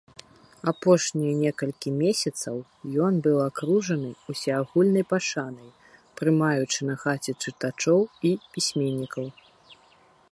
Апошнія 0.71 1.33
некалькі 1.45 1.89
месяцаў 2.03 2.55
ён 3.07 3.13
быў 3.27 3.37
акружаны 3.49 4.09
ўсеагульнай 4.33 5.05
пашанай, 5.13 5.69
прымаючы 6.21 6.79
на 6.89 6.95
хаце 7.07 7.31
чытачоў 7.43 7.99
і 8.31 8.33
пісьменнікаў. 8.57 9.25